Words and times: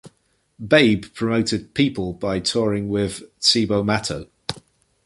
Babe 0.67 1.05
promoted 1.13 1.75
"People" 1.75 2.13
by 2.13 2.39
touring 2.39 2.89
with 2.89 3.21
Cibo 3.39 3.83
Matto. 3.85 4.25